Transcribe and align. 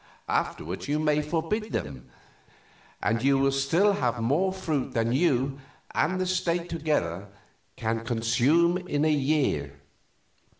Afterward 0.33 0.87
you 0.87 0.97
may 0.97 1.21
forbid 1.21 1.71
them; 1.73 2.09
and 3.03 3.21
you 3.21 3.37
will 3.37 3.51
still 3.51 3.93
have 3.93 4.19
more 4.19 4.51
fruit 4.51 4.95
than 4.95 5.11
you 5.11 5.59
and 5.93 6.19
the 6.19 6.25
state 6.25 6.69
together 6.69 7.27
can 7.75 8.03
consume 8.03 8.77
in 8.79 9.05
a 9.05 9.11
year." 9.11 9.75